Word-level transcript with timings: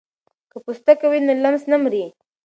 که 0.51 0.57
پوستکی 0.63 1.07
وي 1.11 1.19
نو 1.27 1.33
لمس 1.43 1.63
نه 1.71 1.77
مري. 1.83 2.05